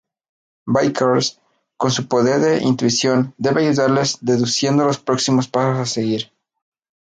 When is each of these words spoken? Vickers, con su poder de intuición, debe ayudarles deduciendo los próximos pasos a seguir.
Vickers, 0.67 1.39
con 1.77 1.91
su 1.91 2.07
poder 2.07 2.41
de 2.41 2.63
intuición, 2.63 3.35
debe 3.37 3.67
ayudarles 3.67 4.17
deduciendo 4.19 4.83
los 4.85 4.97
próximos 4.97 5.47
pasos 5.47 5.77
a 5.77 5.85
seguir. 5.85 6.31